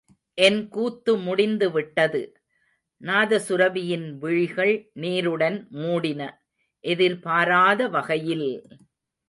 [0.37, 2.21] என் கூத்து முடிந்து விட்டது!...
[3.01, 6.21] நாதசுரபியின் விழிகள் நீருடன் மூடின,
[6.83, 8.47] எதிர்பாராத வகையில்!